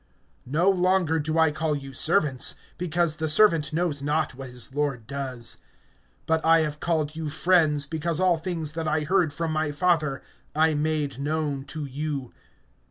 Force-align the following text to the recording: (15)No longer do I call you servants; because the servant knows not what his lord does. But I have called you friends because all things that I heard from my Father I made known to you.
(15)No 0.49 0.75
longer 0.75 1.19
do 1.19 1.37
I 1.37 1.51
call 1.51 1.75
you 1.75 1.93
servants; 1.93 2.55
because 2.79 3.17
the 3.17 3.29
servant 3.29 3.71
knows 3.71 4.01
not 4.01 4.33
what 4.33 4.49
his 4.49 4.73
lord 4.73 5.05
does. 5.05 5.57
But 6.25 6.43
I 6.43 6.61
have 6.61 6.79
called 6.79 7.15
you 7.15 7.29
friends 7.29 7.85
because 7.85 8.19
all 8.19 8.37
things 8.37 8.71
that 8.71 8.87
I 8.87 9.01
heard 9.01 9.31
from 9.31 9.51
my 9.51 9.71
Father 9.71 10.23
I 10.55 10.73
made 10.73 11.19
known 11.19 11.65
to 11.65 11.85
you. 11.85 12.33